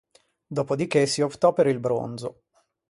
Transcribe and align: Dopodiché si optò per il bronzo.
Dopodiché 0.49 1.05
si 1.05 1.21
optò 1.21 1.53
per 1.53 1.67
il 1.67 1.79
bronzo. 1.79 2.41